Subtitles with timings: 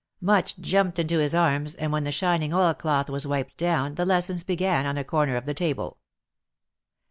[0.19, 4.03] Much jumped into his arms, and W'hen the shining oil cloth was wiped down, the
[4.03, 5.99] lessons began on a corner of the table.